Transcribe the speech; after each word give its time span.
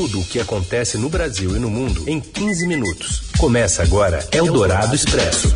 Tudo 0.00 0.20
o 0.20 0.24
que 0.24 0.40
acontece 0.40 0.96
no 0.96 1.10
Brasil 1.10 1.54
e 1.54 1.58
no 1.58 1.68
mundo 1.68 2.04
em 2.06 2.20
15 2.20 2.66
minutos. 2.66 3.20
Começa 3.36 3.82
agora 3.82 4.26
Eldorado 4.32 4.94
Expresso. 4.94 5.54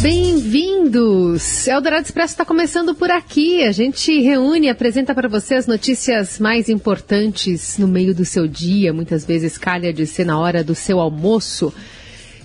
Bem-vindos! 0.00 1.68
Eldorado 1.68 2.06
Expresso 2.06 2.32
está 2.32 2.44
começando 2.46 2.94
por 2.94 3.10
aqui. 3.10 3.64
A 3.64 3.70
gente 3.70 4.18
reúne 4.18 4.68
e 4.68 4.70
apresenta 4.70 5.14
para 5.14 5.28
você 5.28 5.56
as 5.56 5.66
notícias 5.66 6.38
mais 6.38 6.70
importantes 6.70 7.76
no 7.76 7.86
meio 7.86 8.14
do 8.14 8.24
seu 8.24 8.48
dia. 8.48 8.94
Muitas 8.94 9.26
vezes 9.26 9.58
calha 9.58 9.92
de 9.92 10.06
ser 10.06 10.24
na 10.24 10.40
hora 10.40 10.64
do 10.64 10.74
seu 10.74 10.98
almoço. 10.98 11.70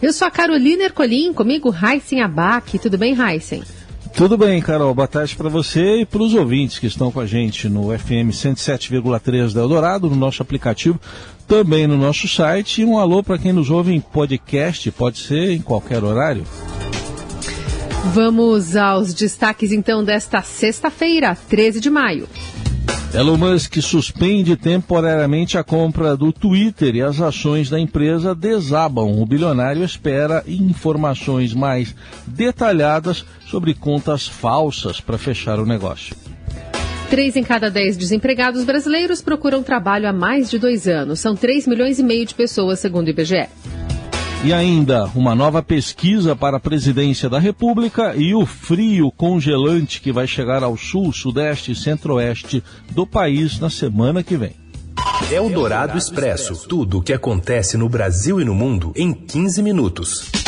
Eu 0.02 0.12
sou 0.12 0.28
a 0.28 0.32
Carolina 0.32 0.84
Ercolim, 0.84 1.32
comigo 1.32 1.74
Heisen 1.74 2.20
Abac. 2.22 2.78
Tudo 2.78 2.98
bem, 2.98 3.16
Heisen? 3.18 3.64
Tudo 4.16 4.38
bem, 4.38 4.62
Carol. 4.62 4.94
Boa 4.94 5.08
tarde 5.08 5.36
para 5.36 5.50
você 5.50 6.02
e 6.02 6.06
para 6.06 6.22
os 6.22 6.34
ouvintes 6.34 6.80
que 6.80 6.88
estão 6.88 7.12
com 7.12 7.20
a 7.20 7.26
gente 7.26 7.68
no 7.68 7.98
FM 7.98 8.30
107,3 8.32 9.54
da 9.54 9.62
Eldorado, 9.62 10.10
no 10.10 10.16
nosso 10.16 10.42
aplicativo, 10.42 11.00
também 11.48 11.88
no 11.88 11.98
nosso 11.98 12.28
site. 12.28 12.82
E 12.82 12.86
um 12.86 12.98
alô 12.98 13.24
para 13.24 13.38
quem 13.38 13.54
nos 13.54 13.70
ouve 13.70 13.94
em 13.94 14.00
podcast, 14.00 14.92
pode 14.92 15.18
ser 15.18 15.52
em 15.52 15.62
qualquer 15.62 16.04
horário. 16.04 16.44
Vamos 18.14 18.76
aos 18.76 19.14
destaques 19.14 19.72
então 19.72 20.04
desta 20.04 20.42
sexta-feira, 20.42 21.38
13 21.50 21.80
de 21.80 21.90
maio. 21.90 22.28
Elon 23.14 23.36
Musk 23.36 23.76
suspende 23.82 24.56
temporariamente 24.56 25.58
a 25.58 25.64
compra 25.66 26.16
do 26.16 26.32
Twitter 26.32 26.96
e 26.96 27.02
as 27.02 27.20
ações 27.20 27.70
da 27.70 27.78
empresa 27.78 28.34
desabam. 28.34 29.22
O 29.22 29.26
bilionário 29.26 29.84
espera 29.84 30.42
informações 30.48 31.54
mais 31.54 31.94
detalhadas 32.26 33.26
sobre 33.46 33.74
contas 33.74 34.30
falsas 34.30 35.02
para 35.02 35.18
fechar 35.18 35.60
o 35.60 35.66
negócio. 35.66 36.16
Três 37.10 37.36
em 37.36 37.44
cada 37.44 37.70
dez 37.70 37.98
desempregados 37.98 38.64
brasileiros 38.64 39.22
procuram 39.22 39.62
trabalho 39.62 40.08
há 40.08 40.14
mais 40.14 40.50
de 40.50 40.58
dois 40.58 40.88
anos. 40.88 41.20
São 41.20 41.36
3 41.36 41.68
milhões 41.68 42.00
e 42.00 42.04
meio 42.04 42.26
de 42.26 42.34
pessoas, 42.34 42.80
segundo 42.80 43.08
o 43.08 43.10
IBGE. 43.10 43.50
E 44.44 44.52
ainda 44.52 45.06
uma 45.14 45.36
nova 45.36 45.62
pesquisa 45.62 46.36
para 46.36 46.58
a 46.58 46.60
presidência 46.60 47.30
da 47.30 47.38
República 47.38 48.16
e 48.16 48.34
o 48.34 48.44
frio 48.44 49.12
congelante 49.12 50.02
que 50.02 50.12
vai 50.12 50.26
chegar 50.26 50.64
ao 50.64 50.76
sul, 50.76 51.14
sudeste 51.14 51.74
e 51.74 51.76
centro-oeste 51.76 52.64
do 52.90 53.06
país 53.06 53.60
na 53.60 53.70
semana 53.70 54.24
que 54.24 54.36
vem. 54.36 54.56
É 55.32 55.40
o 55.40 55.48
Dourado 55.48 55.96
Expresso. 55.96 56.68
Tudo 56.68 56.98
o 56.98 57.04
que 57.04 57.14
acontece 57.14 57.78
no 57.78 57.88
Brasil 57.88 58.42
e 58.42 58.46
no 58.46 58.56
mundo 58.56 58.92
em 58.96 59.14
15 59.14 59.62
minutos. 59.62 60.41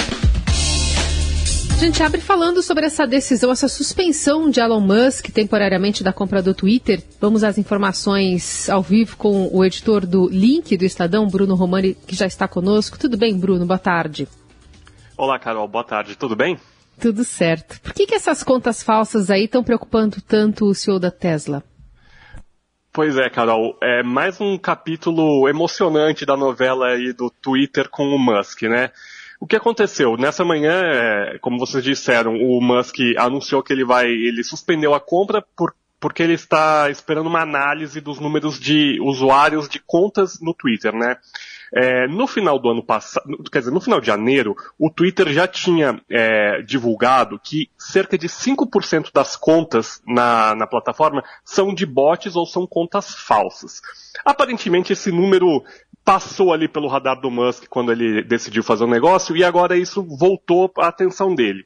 A 1.84 1.86
gente 1.86 2.02
abre 2.02 2.22
falando 2.22 2.64
sobre 2.64 2.86
essa 2.86 3.06
decisão, 3.06 3.52
essa 3.52 3.68
suspensão 3.68 4.50
de 4.50 4.62
Elon 4.62 4.80
Musk 4.80 5.26
temporariamente 5.34 6.02
da 6.02 6.14
compra 6.14 6.42
do 6.42 6.54
Twitter. 6.54 7.04
Vamos 7.20 7.44
às 7.44 7.58
informações 7.58 8.70
ao 8.70 8.82
vivo 8.82 9.18
com 9.18 9.50
o 9.54 9.66
editor 9.66 10.06
do 10.06 10.30
Link 10.30 10.78
do 10.78 10.86
Estadão, 10.86 11.28
Bruno 11.28 11.56
Romani, 11.56 11.94
que 11.94 12.16
já 12.16 12.26
está 12.26 12.48
conosco. 12.48 12.98
Tudo 12.98 13.18
bem, 13.18 13.38
Bruno? 13.38 13.66
Boa 13.66 13.78
tarde. 13.78 14.30
Olá, 15.18 15.38
Carol. 15.38 15.68
Boa 15.68 15.84
tarde. 15.84 16.16
Tudo 16.16 16.38
bem? 16.38 16.58
Tudo 17.02 17.26
certo. 17.26 17.82
Por 17.82 17.94
que, 17.94 18.08
que 18.08 18.16
essas 18.16 18.44
contas 18.44 18.82
falsas 18.82 19.30
aí 19.30 19.44
estão 19.44 19.62
preocupando 19.62 20.22
tanto 20.22 20.68
o 20.68 20.74
CEO 20.74 21.00
da 21.00 21.12
Tesla? 21.12 21.62
Pois 22.94 23.18
é, 23.18 23.30
Carol, 23.30 23.78
é 23.84 24.02
mais 24.02 24.40
um 24.40 24.58
capítulo 24.58 25.50
emocionante 25.50 26.26
da 26.26 26.38
novela 26.38 26.92
aí 26.92 27.12
do 27.12 27.30
Twitter 27.42 27.90
com 27.90 28.06
o 28.06 28.18
Musk, 28.18 28.62
né? 28.62 28.90
O 29.44 29.46
que 29.46 29.58
aconteceu? 29.58 30.16
Nessa 30.16 30.46
manhã, 30.46 30.72
é, 30.72 31.38
como 31.40 31.60
vocês 31.60 31.84
disseram, 31.84 32.38
o 32.38 32.62
Musk 32.62 32.96
anunciou 33.18 33.62
que 33.62 33.74
ele 33.74 33.84
vai, 33.84 34.08
ele 34.10 34.42
suspendeu 34.42 34.94
a 34.94 35.02
compra 35.02 35.44
por, 35.54 35.76
porque 36.00 36.24
ele 36.24 36.32
está 36.32 36.90
esperando 36.90 37.28
uma 37.28 37.42
análise 37.42 38.00
dos 38.00 38.22
números 38.22 38.58
de 38.58 38.98
usuários 39.02 39.68
de 39.68 39.80
contas 39.86 40.40
no 40.40 40.54
Twitter, 40.54 40.96
né? 40.96 41.18
É, 41.74 42.08
no 42.08 42.26
final 42.26 42.58
do 42.58 42.70
ano 42.70 42.82
passado, 42.82 43.26
quer 43.52 43.60
dizer, 43.60 43.72
no 43.72 43.82
final 43.82 44.00
de 44.00 44.08
janeiro, 44.08 44.56
o 44.80 44.90
Twitter 44.90 45.28
já 45.34 45.46
tinha 45.46 46.02
é, 46.10 46.62
divulgado 46.62 47.38
que 47.38 47.70
cerca 47.78 48.18
de 48.18 48.30
5% 48.30 49.10
das 49.14 49.36
contas 49.36 50.02
na, 50.08 50.56
na 50.56 50.66
plataforma 50.66 51.22
são 51.44 51.74
de 51.74 51.86
bots 51.86 52.38
ou 52.38 52.46
são 52.46 52.66
contas 52.66 53.14
falsas. 53.14 53.82
Aparentemente 54.24 54.94
esse 54.94 55.12
número 55.12 55.62
passou 56.04 56.54
ali 56.54 56.68
pelo 56.68 56.88
radar 56.88 57.20
do 57.20 57.32
Musk 57.32 57.66
quando 57.70 57.92
ele 57.92 58.24
decidiu 58.24 58.64
fazer 58.64 58.84
o 58.84 58.88
um 58.88 58.92
negócio 58.92 59.36
e 59.36 59.44
agora 59.44 59.78
isso 59.78 60.04
voltou 60.04 60.72
à 60.78 60.88
atenção 60.88 61.34
dele. 61.34 61.66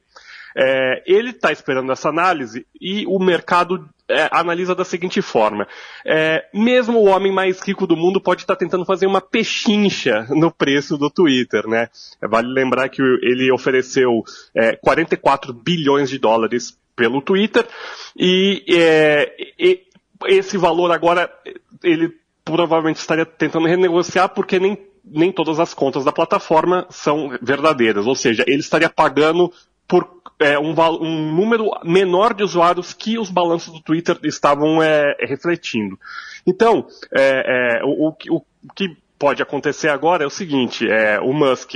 É, 0.56 1.02
ele 1.06 1.30
está 1.30 1.52
esperando 1.52 1.92
essa 1.92 2.08
análise 2.08 2.66
e 2.80 3.04
o 3.06 3.18
mercado 3.18 3.88
é, 4.08 4.28
analisa 4.32 4.74
da 4.74 4.84
seguinte 4.84 5.20
forma: 5.20 5.68
é, 6.04 6.46
mesmo 6.54 6.98
o 6.98 7.04
homem 7.04 7.32
mais 7.32 7.60
rico 7.60 7.86
do 7.86 7.96
mundo 7.96 8.20
pode 8.20 8.42
estar 8.42 8.54
tá 8.54 8.58
tentando 8.58 8.84
fazer 8.84 9.06
uma 9.06 9.20
pechincha 9.20 10.26
no 10.30 10.50
preço 10.50 10.96
do 10.96 11.10
Twitter, 11.10 11.66
né? 11.68 11.88
Vale 12.20 12.48
lembrar 12.48 12.88
que 12.88 13.02
ele 13.22 13.52
ofereceu 13.52 14.24
44 14.80 15.52
é, 15.52 15.54
bilhões 15.62 16.08
de 16.08 16.18
dólares 16.18 16.76
pelo 16.96 17.22
Twitter 17.22 17.64
e, 18.16 18.64
é, 18.68 19.32
e 19.58 19.82
esse 20.26 20.58
valor 20.58 20.90
agora 20.90 21.30
ele 21.84 22.12
provavelmente 22.52 22.96
estaria 22.96 23.26
tentando 23.26 23.66
renegociar 23.66 24.28
porque 24.28 24.58
nem, 24.58 24.78
nem 25.04 25.32
todas 25.32 25.60
as 25.60 25.74
contas 25.74 26.04
da 26.04 26.12
plataforma 26.12 26.86
são 26.90 27.30
verdadeiras. 27.42 28.06
Ou 28.06 28.14
seja, 28.14 28.44
ele 28.46 28.60
estaria 28.60 28.88
pagando 28.88 29.52
por 29.86 30.06
é, 30.38 30.58
um, 30.58 30.74
um, 31.00 31.32
número 31.34 31.70
menor 31.84 32.34
de 32.34 32.42
usuários 32.42 32.92
que 32.92 33.18
os 33.18 33.30
balanços 33.30 33.72
do 33.72 33.80
Twitter 33.80 34.18
estavam 34.22 34.82
é, 34.82 35.16
refletindo. 35.20 35.98
Então, 36.46 36.86
é, 37.12 37.78
é 37.80 37.84
o, 37.84 38.08
o, 38.08 38.36
o, 38.36 38.42
que 38.74 38.96
pode 39.18 39.42
acontecer 39.42 39.88
agora 39.88 40.24
é 40.24 40.26
o 40.26 40.30
seguinte, 40.30 40.88
é, 40.88 41.18
o 41.18 41.32
Musk 41.32 41.74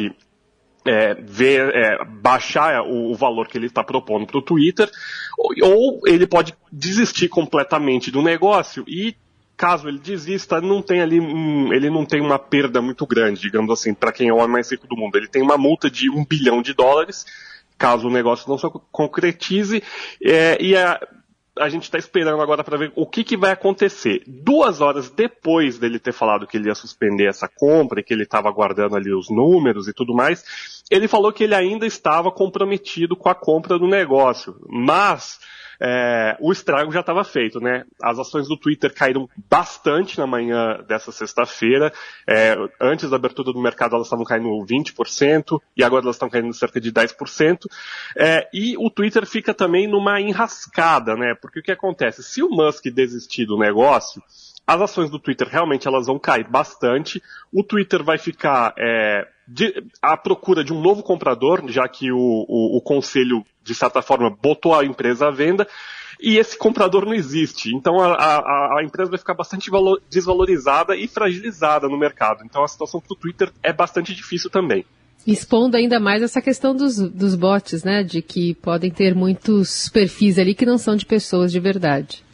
é, 0.84 1.14
ver, 1.14 1.74
é, 1.74 2.04
baixar 2.04 2.82
o, 2.82 3.10
o, 3.10 3.14
valor 3.14 3.48
que 3.48 3.56
ele 3.56 3.66
está 3.66 3.82
propondo 3.82 4.26
para 4.26 4.38
o 4.38 4.42
Twitter, 4.42 4.90
ou, 5.38 5.52
ou, 5.62 6.00
ele 6.06 6.26
pode 6.26 6.54
desistir 6.70 7.28
completamente 7.28 8.10
do 8.10 8.22
negócio 8.22 8.84
e 8.86 9.16
caso 9.62 9.86
ele 9.86 10.00
desista, 10.00 10.60
não 10.60 10.82
tem 10.82 11.00
ali, 11.00 11.20
um, 11.20 11.72
ele 11.72 11.88
não 11.88 12.04
tem 12.04 12.20
uma 12.20 12.36
perda 12.36 12.82
muito 12.82 13.06
grande, 13.06 13.40
digamos 13.40 13.70
assim, 13.70 13.94
para 13.94 14.10
quem 14.10 14.28
é 14.28 14.32
o 14.32 14.38
homem 14.38 14.54
mais 14.54 14.68
rico 14.68 14.88
do 14.88 14.96
mundo. 14.96 15.14
Ele 15.14 15.28
tem 15.28 15.40
uma 15.40 15.56
multa 15.56 15.88
de 15.88 16.10
um 16.10 16.24
bilhão 16.24 16.60
de 16.60 16.74
dólares, 16.74 17.24
caso 17.78 18.08
o 18.08 18.10
negócio 18.10 18.50
não 18.50 18.58
se 18.58 18.66
concretize, 18.90 19.80
é, 20.20 20.60
e 20.60 20.74
a, 20.76 21.00
a 21.60 21.68
gente 21.68 21.84
está 21.84 21.96
esperando 21.96 22.42
agora 22.42 22.64
para 22.64 22.76
ver 22.76 22.92
o 22.96 23.06
que, 23.06 23.22
que 23.22 23.36
vai 23.36 23.52
acontecer. 23.52 24.24
Duas 24.26 24.80
horas 24.80 25.08
depois 25.10 25.78
dele 25.78 26.00
ter 26.00 26.12
falado 26.12 26.44
que 26.44 26.56
ele 26.56 26.66
ia 26.66 26.74
suspender 26.74 27.28
essa 27.28 27.46
compra 27.46 28.00
e 28.00 28.02
que 28.02 28.12
ele 28.12 28.24
estava 28.24 28.48
aguardando 28.48 28.96
ali 28.96 29.14
os 29.14 29.30
números 29.30 29.86
e 29.86 29.92
tudo 29.92 30.12
mais, 30.12 30.82
ele 30.90 31.06
falou 31.06 31.32
que 31.32 31.44
ele 31.44 31.54
ainda 31.54 31.86
estava 31.86 32.32
comprometido 32.32 33.14
com 33.14 33.28
a 33.28 33.34
compra 33.34 33.78
do 33.78 33.86
negócio, 33.86 34.56
mas 34.68 35.38
é, 35.84 36.36
o 36.38 36.52
estrago 36.52 36.92
já 36.92 37.00
estava 37.00 37.24
feito, 37.24 37.58
né? 37.58 37.84
As 38.00 38.16
ações 38.16 38.46
do 38.46 38.56
Twitter 38.56 38.94
caíram 38.94 39.28
bastante 39.50 40.16
na 40.16 40.28
manhã 40.28 40.78
dessa 40.86 41.10
sexta-feira. 41.10 41.92
É, 42.24 42.54
antes 42.80 43.10
da 43.10 43.16
abertura 43.16 43.52
do 43.52 43.60
mercado 43.60 43.96
elas 43.96 44.06
estavam 44.06 44.24
caindo 44.24 44.48
20% 44.64 45.60
e 45.76 45.82
agora 45.82 46.04
elas 46.04 46.14
estão 46.14 46.30
caindo 46.30 46.54
cerca 46.54 46.80
de 46.80 46.92
10%. 46.92 47.66
É, 48.16 48.48
e 48.54 48.76
o 48.78 48.88
Twitter 48.90 49.26
fica 49.26 49.52
também 49.52 49.88
numa 49.88 50.20
enrascada, 50.20 51.16
né? 51.16 51.34
Porque 51.42 51.58
o 51.58 51.62
que 51.62 51.72
acontece? 51.72 52.22
Se 52.22 52.44
o 52.44 52.48
Musk 52.48 52.84
desistir 52.84 53.44
do 53.44 53.58
negócio, 53.58 54.22
as 54.66 54.80
ações 54.80 55.10
do 55.10 55.18
Twitter 55.18 55.48
realmente 55.48 55.88
elas 55.88 56.06
vão 56.06 56.18
cair 56.18 56.48
bastante. 56.48 57.22
O 57.52 57.62
Twitter 57.62 58.02
vai 58.02 58.18
ficar 58.18 58.74
é, 58.78 59.26
de, 59.46 59.84
à 60.00 60.16
procura 60.16 60.62
de 60.62 60.72
um 60.72 60.80
novo 60.80 61.02
comprador, 61.02 61.62
já 61.68 61.86
que 61.88 62.12
o, 62.12 62.16
o, 62.18 62.78
o 62.78 62.80
conselho 62.80 63.44
de 63.64 63.74
certa 63.74 64.02
forma, 64.02 64.30
botou 64.30 64.74
a 64.74 64.84
empresa 64.84 65.28
à 65.28 65.30
venda 65.30 65.66
e 66.20 66.36
esse 66.36 66.56
comprador 66.56 67.04
não 67.04 67.14
existe. 67.14 67.74
Então 67.74 68.00
a, 68.00 68.14
a, 68.14 68.78
a 68.78 68.84
empresa 68.84 69.10
vai 69.10 69.18
ficar 69.18 69.34
bastante 69.34 69.70
valor, 69.70 70.00
desvalorizada 70.10 70.96
e 70.96 71.08
fragilizada 71.08 71.88
no 71.88 71.98
mercado. 71.98 72.44
Então 72.44 72.62
a 72.62 72.68
situação 72.68 73.00
para 73.00 73.12
o 73.12 73.16
Twitter 73.16 73.52
é 73.62 73.72
bastante 73.72 74.14
difícil 74.14 74.50
também. 74.50 74.84
Expondo 75.26 75.76
ainda 75.76 76.00
mais 76.00 76.20
essa 76.20 76.42
questão 76.42 76.74
dos, 76.74 76.98
dos 76.98 77.36
bots, 77.36 77.84
né? 77.84 78.02
De 78.02 78.20
que 78.20 78.54
podem 78.54 78.90
ter 78.90 79.14
muitos 79.14 79.88
perfis 79.88 80.36
ali 80.38 80.52
que 80.52 80.66
não 80.66 80.76
são 80.76 80.96
de 80.96 81.06
pessoas 81.06 81.52
de 81.52 81.60
verdade. 81.60 82.24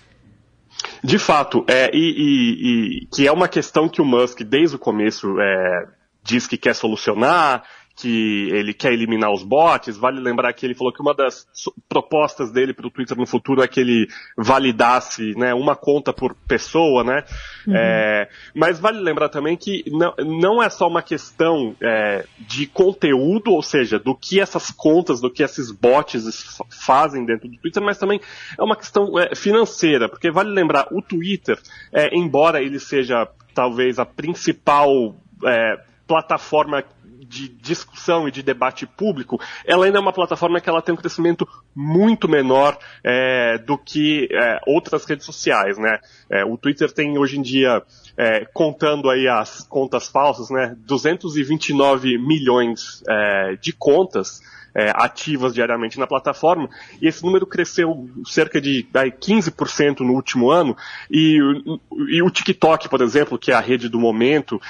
De 1.03 1.19
fato, 1.19 1.65
é, 1.69 1.91
e, 1.93 1.99
e, 1.99 2.99
e 3.03 3.07
que 3.07 3.27
é 3.27 3.33
uma 3.33 3.49
questão 3.49 3.89
que 3.89 4.01
o 4.01 4.05
Musk, 4.05 4.41
desde 4.43 4.77
o 4.77 4.79
começo, 4.79 5.41
é, 5.41 5.87
diz 6.23 6.47
que 6.47 6.57
quer 6.57 6.75
solucionar, 6.75 7.63
que 8.01 8.49
ele 8.53 8.73
quer 8.73 8.93
eliminar 8.93 9.33
os 9.33 9.43
bots. 9.43 9.97
Vale 9.97 10.21
lembrar 10.21 10.53
que 10.53 10.65
ele 10.65 10.75
falou 10.75 10.93
que 10.93 11.03
uma 11.03 11.15
das 11.15 11.47
propostas 11.89 12.53
dele 12.53 12.73
para 12.73 12.87
o 12.87 12.91
Twitter 12.91 13.17
no 13.17 13.27
futuro 13.27 13.63
é 13.63 13.67
que 13.67 13.81
ele 13.81 14.09
validasse 14.37 15.35
né, 15.37 15.53
uma 15.53 15.75
conta 15.75 16.13
por 16.13 16.35
pessoa, 16.47 17.03
né? 17.03 17.25
Uhum. 17.67 17.75
É, 17.77 18.29
mas 18.55 18.79
vale 18.79 19.01
lembrar 19.01 19.29
também 19.29 19.57
que 19.57 19.85
não, 19.89 20.15
não 20.25 20.63
é 20.63 20.71
só 20.71 20.87
uma 20.87 21.03
questão 21.03 21.75
é, 21.83 22.25
de 22.39 22.67
conteúdo, 22.67 23.51
ou 23.53 23.63
seja, 23.63 23.99
do 23.99 24.15
que 24.15 24.41
essas 24.41 24.71
contas, 24.71 25.21
do 25.21 25.31
que 25.31 25.43
esses 25.43 25.73
bots 25.73 26.61
fazem 26.71 27.27
dentro 27.27 27.49
do 27.49 27.57
Twitter, 27.59 27.83
mas 27.83 27.99
também 27.99 28.21
é 28.57 28.63
uma 28.63 28.77
questão 28.77 29.19
é, 29.19 29.35
financeira, 29.35 30.09
porque 30.09 30.31
vale 30.31 30.51
lembrar, 30.51 30.87
o 30.93 31.03
Twitter, 31.03 31.59
é, 31.93 32.17
embora 32.17 32.63
ele 32.63 32.79
seja 32.79 33.29
talvez 33.53 33.99
a 33.99 34.07
principal 34.07 35.17
é, 35.45 35.89
plataforma 36.07 36.83
de 37.25 37.49
discussão 37.49 38.29
e 38.29 38.31
de 38.31 38.43
debate 38.43 38.87
público, 38.87 39.41
ela 39.67 39.87
ainda 39.87 39.99
é 39.99 40.01
uma 40.01 40.13
plataforma 40.13 40.61
que 40.61 40.69
ela 40.69 40.83
tem 40.83 40.95
um 40.95 40.99
crescimento 40.99 41.47
muito 41.75 42.29
menor 42.29 42.79
é, 43.03 43.59
do 43.59 43.77
que 43.77 44.29
é, 44.31 44.61
outras 44.67 45.05
redes 45.05 45.25
sociais, 45.25 45.79
né? 45.79 45.99
É, 46.31 46.45
o 46.45 46.57
Twitter 46.57 46.93
tem 46.93 47.19
hoje 47.19 47.39
em 47.39 47.43
dia, 47.43 47.83
é, 48.17 48.45
contando 48.53 49.09
aí 49.11 49.27
as 49.29 49.63
contas 49.63 50.09
falsas, 50.09 50.51
né, 50.51 50.77
229 50.81 52.19
milhões 52.19 53.03
é, 53.09 53.57
de 53.61 53.73
contas, 53.73 54.41
é, 54.75 54.93
ativas 54.95 55.55
diariamente 55.55 55.99
na 55.99 56.07
plataforma, 56.07 56.69
e 57.01 57.09
esse 57.09 57.25
número 57.25 57.47
cresceu 57.47 58.09
cerca 58.27 58.61
de 58.61 58.87
aí, 58.95 59.11
15% 59.11 60.01
no 60.01 60.13
último 60.13 60.51
ano, 60.51 60.77
e, 61.11 61.39
e, 62.09 62.23
o 62.23 62.31
TikTok, 62.31 62.89
por 62.89 63.01
exemplo, 63.01 63.39
que 63.39 63.51
é 63.51 63.55
a 63.55 63.61
rede 63.61 63.89
do 63.89 63.99
momento, 63.99 64.61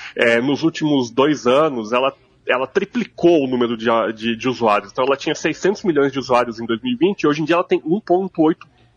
nos 0.43 0.63
últimos 0.63 1.11
dois 1.11 1.47
anos, 1.47 1.93
ela 1.93 2.15
ela 2.49 2.67
triplicou 2.67 3.45
o 3.45 3.47
número 3.47 3.77
de, 3.77 3.87
de, 4.15 4.37
de, 4.37 4.49
usuários. 4.49 4.91
Então 4.91 5.05
ela 5.05 5.17
tinha 5.17 5.35
600 5.35 5.85
milhões 5.85 6.13
de 6.13 6.19
usuários 6.19 6.59
em 6.59 6.67
2020 6.67 7.23
e 7.23 7.27
hoje 7.27 7.43
em 7.43 7.45
dia 7.45 7.57
ela 7.57 7.65
tem 7.65 7.81
1,8 7.81 8.57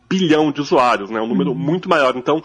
bilhão 0.10 0.52
de 0.52 0.62
usuários, 0.62 1.10
né? 1.10 1.22
Um 1.22 1.28
número 1.28 1.52
uhum. 1.52 1.58
muito 1.58 1.90
maior. 1.90 2.16
Então, 2.16 2.44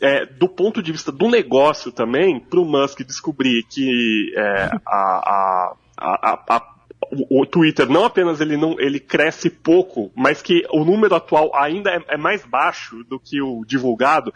é, 0.00 0.24
do 0.24 0.48
ponto 0.48 0.82
de 0.82 0.92
vista 0.92 1.12
do 1.12 1.28
negócio 1.28 1.92
também, 1.92 2.40
para 2.40 2.60
o 2.60 2.64
Musk 2.64 3.00
descobrir 3.02 3.64
que 3.68 4.32
é, 4.36 4.70
a, 4.86 5.74
a, 5.98 6.38
a, 6.48 6.62
o, 7.10 7.42
o, 7.42 7.46
Twitter 7.46 7.88
não 7.88 8.04
apenas 8.04 8.40
ele 8.40 8.56
não 8.56 8.78
ele 8.78 8.98
cresce 9.00 9.50
pouco, 9.50 10.10
mas 10.14 10.40
que 10.40 10.64
o 10.70 10.84
número 10.84 11.14
atual 11.14 11.54
ainda 11.54 11.90
é, 11.90 12.14
é, 12.14 12.16
mais 12.16 12.44
baixo 12.44 13.04
do 13.04 13.18
que 13.18 13.42
o 13.42 13.64
divulgado, 13.66 14.32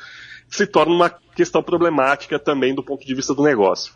se 0.49 0.67
torna 0.67 0.95
uma 0.95 1.11
questão 1.11 1.63
problemática 1.63 2.39
também 2.39 2.75
do 2.75 2.83
ponto 2.83 3.07
de 3.07 3.15
vista 3.15 3.35
do 3.35 3.43
negócio. 3.43 3.95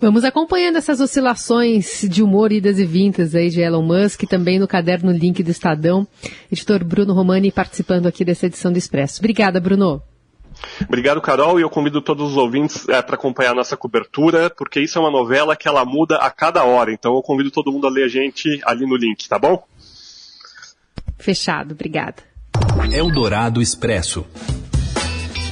Vamos 0.00 0.24
acompanhando 0.24 0.76
essas 0.76 1.00
oscilações 1.00 2.06
de 2.08 2.22
humor, 2.22 2.52
idas 2.52 2.78
e 2.78 2.84
vindas 2.84 3.34
aí 3.34 3.48
de 3.48 3.60
Elon 3.60 3.82
Musk, 3.82 4.24
também 4.24 4.58
no 4.58 4.68
caderno 4.68 5.12
Link 5.12 5.42
do 5.42 5.50
Estadão. 5.50 6.06
Editor 6.50 6.84
Bruno 6.84 7.14
Romani 7.14 7.50
participando 7.50 8.06
aqui 8.06 8.24
dessa 8.24 8.46
edição 8.46 8.72
do 8.72 8.78
Expresso. 8.78 9.20
Obrigada, 9.20 9.60
Bruno. 9.60 10.02
Obrigado, 10.86 11.20
Carol, 11.20 11.58
e 11.58 11.62
eu 11.62 11.70
convido 11.70 12.00
todos 12.00 12.30
os 12.30 12.36
ouvintes 12.36 12.88
é, 12.88 13.00
para 13.02 13.16
acompanhar 13.16 13.52
a 13.52 13.54
nossa 13.54 13.76
cobertura, 13.76 14.50
porque 14.50 14.80
isso 14.80 14.98
é 14.98 15.00
uma 15.00 15.10
novela 15.10 15.56
que 15.56 15.68
ela 15.68 15.84
muda 15.84 16.16
a 16.16 16.30
cada 16.30 16.64
hora, 16.64 16.92
então 16.92 17.14
eu 17.14 17.22
convido 17.22 17.50
todo 17.50 17.72
mundo 17.72 17.86
a 17.86 17.90
ler 17.90 18.04
a 18.04 18.08
gente 18.08 18.60
ali 18.64 18.86
no 18.86 18.96
link, 18.96 19.28
tá 19.28 19.38
bom? 19.38 19.64
Fechado, 21.18 21.72
obrigada. 21.72 22.22
Eldorado 22.92 23.60
Expresso. 23.60 24.26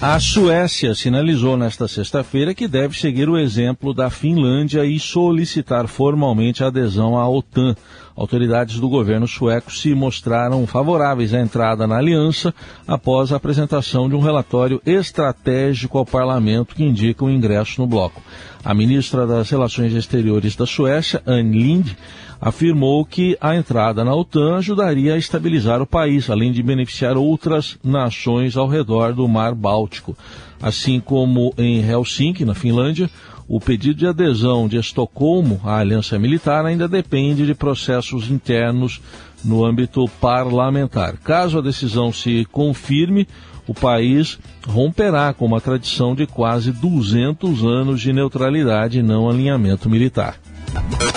A 0.04 0.18
Suécia 0.18 0.96
sinalizou 0.96 1.56
nesta 1.56 1.86
sexta-feira 1.86 2.52
que 2.52 2.66
deve 2.66 2.98
seguir 2.98 3.28
o 3.28 3.38
exemplo 3.38 3.94
da 3.94 4.10
Finlândia 4.10 4.84
e 4.84 4.98
solicitar 4.98 5.86
formalmente 5.86 6.64
a 6.64 6.66
adesão 6.66 7.16
à 7.16 7.28
OTAN. 7.28 7.76
Autoridades 8.16 8.80
do 8.80 8.88
governo 8.88 9.28
sueco 9.28 9.70
se 9.70 9.94
mostraram 9.94 10.66
favoráveis 10.66 11.32
à 11.32 11.40
entrada 11.40 11.86
na 11.86 11.98
aliança 11.98 12.52
após 12.84 13.32
a 13.32 13.36
apresentação 13.36 14.08
de 14.08 14.16
um 14.16 14.20
relatório 14.20 14.82
estratégico 14.84 15.96
ao 15.96 16.04
parlamento 16.04 16.74
que 16.74 16.82
indica 16.82 17.24
o 17.24 17.30
ingresso 17.30 17.80
no 17.80 17.86
bloco. 17.86 18.20
A 18.64 18.74
ministra 18.74 19.24
das 19.24 19.48
Relações 19.50 19.92
Exteriores 19.92 20.56
da 20.56 20.66
Suécia, 20.66 21.22
Anne 21.24 21.56
Lind, 21.56 21.92
afirmou 22.42 23.04
que 23.04 23.38
a 23.40 23.54
entrada 23.54 24.04
na 24.04 24.12
OTAN 24.12 24.56
ajudaria 24.56 25.14
a 25.14 25.16
estabilizar 25.16 25.80
o 25.80 25.86
país, 25.86 26.28
além 26.28 26.50
de 26.50 26.60
beneficiar 26.60 27.16
outras 27.16 27.78
nações 27.84 28.56
ao 28.56 28.66
redor 28.66 29.14
do 29.14 29.28
Mar 29.28 29.54
Báltico. 29.54 30.18
Assim 30.60 30.98
como 30.98 31.54
em 31.56 31.88
Helsinki, 31.88 32.44
na 32.44 32.52
Finlândia, 32.52 33.08
o 33.46 33.60
pedido 33.60 33.94
de 33.94 34.08
adesão 34.08 34.66
de 34.66 34.76
Estocolmo 34.76 35.60
à 35.62 35.78
aliança 35.78 36.18
militar 36.18 36.66
ainda 36.66 36.88
depende 36.88 37.46
de 37.46 37.54
processos 37.54 38.28
internos 38.28 39.00
no 39.44 39.64
âmbito 39.64 40.08
parlamentar. 40.20 41.18
Caso 41.18 41.58
a 41.58 41.62
decisão 41.62 42.12
se 42.12 42.44
confirme, 42.50 43.28
o 43.68 43.74
país 43.74 44.36
romperá 44.66 45.32
com 45.32 45.46
uma 45.46 45.60
tradição 45.60 46.12
de 46.12 46.26
quase 46.26 46.72
200 46.72 47.64
anos 47.64 48.00
de 48.00 48.12
neutralidade 48.12 48.98
e 48.98 49.02
não 49.02 49.30
alinhamento 49.30 49.88
militar. 49.88 50.41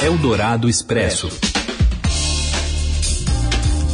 Eldorado 0.01 0.67
Expresso. 0.67 1.54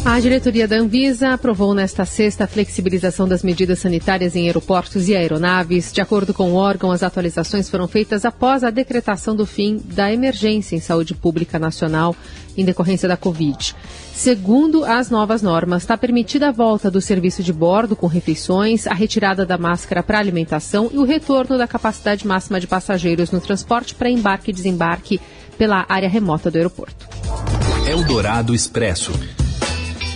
A 0.03 0.19
diretoria 0.19 0.67
da 0.67 0.77
Anvisa 0.77 1.29
aprovou 1.29 1.75
nesta 1.75 2.05
sexta 2.05 2.45
a 2.45 2.47
flexibilização 2.47 3.27
das 3.27 3.43
medidas 3.43 3.77
sanitárias 3.77 4.35
em 4.35 4.47
aeroportos 4.47 5.07
e 5.07 5.15
aeronaves. 5.15 5.93
De 5.93 6.01
acordo 6.01 6.33
com 6.33 6.51
o 6.51 6.55
órgão, 6.55 6.91
as 6.91 7.03
atualizações 7.03 7.69
foram 7.69 7.87
feitas 7.87 8.25
após 8.25 8.63
a 8.63 8.71
decretação 8.71 9.35
do 9.35 9.45
fim 9.45 9.79
da 9.85 10.11
emergência 10.11 10.75
em 10.75 10.79
saúde 10.79 11.13
pública 11.13 11.59
nacional 11.59 12.15
em 12.57 12.65
decorrência 12.65 13.07
da 13.07 13.15
Covid. 13.15 13.75
Segundo 14.11 14.83
as 14.83 15.11
novas 15.11 15.43
normas, 15.43 15.83
está 15.83 15.95
permitida 15.95 16.49
a 16.49 16.51
volta 16.51 16.89
do 16.89 16.99
serviço 16.99 17.43
de 17.43 17.53
bordo 17.53 17.95
com 17.95 18.07
refeições, 18.07 18.87
a 18.87 18.95
retirada 18.95 19.45
da 19.45 19.57
máscara 19.57 20.01
para 20.01 20.17
alimentação 20.17 20.89
e 20.91 20.97
o 20.97 21.03
retorno 21.03 21.59
da 21.59 21.67
capacidade 21.67 22.25
máxima 22.25 22.59
de 22.59 22.65
passageiros 22.65 23.29
no 23.29 23.39
transporte 23.39 23.93
para 23.93 24.09
embarque 24.09 24.49
e 24.49 24.53
desembarque 24.53 25.21
pela 25.59 25.85
área 25.87 26.09
remota 26.09 26.49
do 26.49 26.57
aeroporto. 26.57 27.07
Eldorado 27.87 28.55
Expresso. 28.55 29.11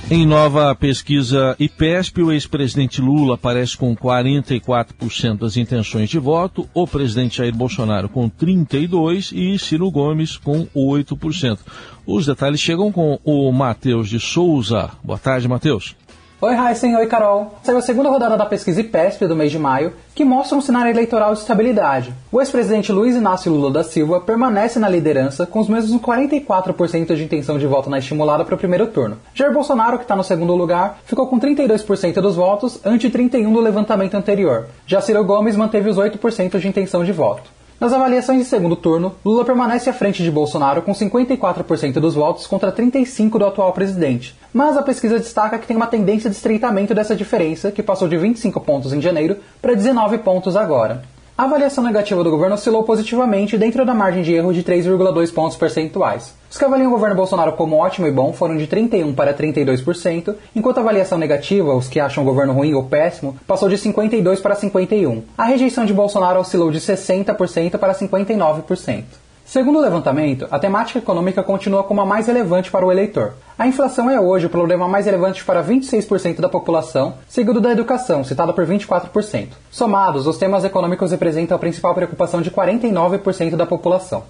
Em 0.07 0.23
nova 0.23 0.75
pesquisa 0.75 1.55
IPESP, 1.59 2.21
o 2.21 2.31
ex-presidente 2.31 3.01
Lula 3.01 3.33
aparece 3.33 3.75
com 3.75 3.95
44% 3.95 5.39
das 5.39 5.57
intenções 5.57 6.11
de 6.11 6.19
voto, 6.19 6.69
o 6.75 6.85
presidente 6.85 7.39
Jair 7.39 7.55
Bolsonaro 7.55 8.07
com 8.07 8.29
32% 8.29 9.31
e 9.33 9.57
Ciro 9.57 9.89
Gomes 9.89 10.37
com 10.37 10.67
8%. 10.75 11.57
Os 12.05 12.27
detalhes 12.27 12.59
chegam 12.59 12.91
com 12.91 13.19
o 13.23 13.51
Matheus 13.51 14.07
de 14.07 14.19
Souza. 14.19 14.91
Boa 15.03 15.17
tarde, 15.17 15.47
Matheus. 15.47 15.95
Oi, 16.41 16.53
Heisen. 16.53 16.93
Oi, 16.97 17.07
Carol. 17.07 17.53
Saiu 17.63 17.77
a 17.77 17.81
segunda 17.81 18.09
rodada 18.09 18.35
da 18.35 18.45
pesquisa 18.45 18.81
IPESP 18.81 19.25
do 19.25 19.37
mês 19.37 19.53
de 19.53 19.57
maio, 19.57 19.93
que 20.13 20.25
mostra 20.25 20.57
um 20.57 20.61
cenário 20.61 20.91
eleitoral 20.91 21.33
de 21.33 21.39
estabilidade. 21.39 22.13
O 22.29 22.41
ex-presidente 22.41 22.91
Luiz 22.91 23.15
Inácio 23.15 23.49
Lula 23.49 23.71
da 23.71 23.85
Silva 23.85 24.19
permanece 24.19 24.77
na 24.77 24.89
liderança 24.89 25.45
com 25.45 25.61
os 25.61 25.69
mesmos 25.69 26.01
44% 26.01 27.15
de 27.15 27.23
intenção 27.23 27.57
de 27.57 27.65
voto 27.65 27.89
na 27.89 27.99
estimulada 27.99 28.43
para 28.43 28.53
o 28.53 28.57
primeiro 28.57 28.87
turno. 28.87 29.17
Jair 29.33 29.53
Bolsonaro, 29.53 29.97
que 29.97 30.03
está 30.03 30.13
no 30.13 30.25
segundo 30.25 30.53
lugar, 30.53 30.99
ficou 31.05 31.25
com 31.25 31.39
32% 31.39 32.15
dos 32.15 32.35
votos, 32.35 32.81
ante 32.85 33.09
31% 33.09 33.53
do 33.53 33.61
levantamento 33.61 34.15
anterior. 34.15 34.67
Já 34.85 34.99
Ciro 34.99 35.23
Gomes 35.23 35.55
manteve 35.55 35.89
os 35.89 35.95
8% 35.95 36.59
de 36.59 36.67
intenção 36.67 37.05
de 37.05 37.13
voto. 37.13 37.54
Nas 37.77 37.91
avaliações 37.91 38.39
de 38.39 38.45
segundo 38.45 38.75
turno, 38.77 39.15
Lula 39.23 39.43
permanece 39.43 39.89
à 39.89 39.93
frente 39.93 40.23
de 40.23 40.31
Bolsonaro 40.31 40.81
com 40.81 40.93
54% 40.93 41.99
dos 41.99 42.15
votos 42.15 42.47
contra 42.47 42.71
35% 42.71 43.37
do 43.37 43.45
atual 43.45 43.73
presidente. 43.73 44.33
Mas 44.53 44.77
a 44.77 44.81
pesquisa 44.81 45.19
destaca 45.19 45.57
que 45.57 45.67
tem 45.67 45.75
uma 45.75 45.85
tendência 45.85 46.29
de 46.29 46.35
estreitamento 46.37 46.95
dessa 46.95 47.13
diferença, 47.13 47.73
que 47.73 47.83
passou 47.83 48.07
de 48.07 48.15
25 48.15 48.61
pontos 48.61 48.93
em 48.93 49.01
janeiro 49.01 49.37
para 49.61 49.75
19 49.75 50.19
pontos 50.19 50.55
agora. 50.55 51.03
A 51.37 51.43
avaliação 51.43 51.83
negativa 51.83 52.23
do 52.23 52.31
governo 52.31 52.55
oscilou 52.55 52.83
positivamente 52.83 53.57
dentro 53.57 53.85
da 53.85 53.93
margem 53.93 54.23
de 54.23 54.33
erro 54.33 54.53
de 54.53 54.63
3,2 54.63 55.33
pontos 55.33 55.57
percentuais. 55.57 56.33
Os 56.49 56.57
que 56.57 56.63
avaliam 56.63 56.87
o 56.87 56.91
governo 56.91 57.13
Bolsonaro 57.13 57.51
como 57.51 57.75
ótimo 57.75 58.07
e 58.07 58.11
bom 58.11 58.31
foram 58.31 58.55
de 58.55 58.65
31% 58.65 59.13
para 59.13 59.33
32%, 59.33 60.33
enquanto 60.55 60.77
a 60.77 60.79
avaliação 60.79 61.17
negativa, 61.17 61.75
os 61.75 61.89
que 61.89 61.99
acham 61.99 62.23
o 62.23 62.25
governo 62.25 62.53
ruim 62.53 62.73
ou 62.73 62.85
péssimo, 62.85 63.35
passou 63.45 63.67
de 63.67 63.75
52% 63.75 64.41
para 64.41 64.55
51%. 64.55 65.23
A 65.37 65.43
rejeição 65.43 65.85
de 65.85 65.93
Bolsonaro 65.93 66.39
oscilou 66.39 66.71
de 66.71 66.79
60% 66.79 67.77
para 67.77 67.93
59%. 67.93 69.03
Segundo 69.45 69.77
o 69.77 69.81
levantamento, 69.81 70.47
a 70.49 70.57
temática 70.57 70.97
econômica 70.97 71.43
continua 71.43 71.83
como 71.83 72.01
a 72.01 72.05
mais 72.05 72.25
relevante 72.25 72.71
para 72.71 72.85
o 72.85 72.91
eleitor. 72.91 73.33
A 73.57 73.67
inflação 73.67 74.09
é 74.09 74.19
hoje 74.19 74.47
o 74.47 74.49
problema 74.49 74.87
mais 74.87 75.05
relevante 75.05 75.45
para 75.45 75.63
26% 75.63 76.41
da 76.41 76.49
população, 76.49 77.13
seguido 77.29 77.61
da 77.61 77.71
educação, 77.71 78.23
citada 78.23 78.51
por 78.51 78.65
24%. 78.65 79.49
Somados, 79.69 80.25
os 80.25 80.37
temas 80.37 80.65
econômicos 80.65 81.11
representam 81.11 81.55
a 81.55 81.59
principal 81.59 81.93
preocupação 81.93 82.41
de 82.41 82.49
49% 82.49 83.55
da 83.55 83.67
população. 83.67 84.23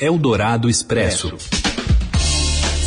Eldorado 0.00 0.70
Expresso. 0.70 1.36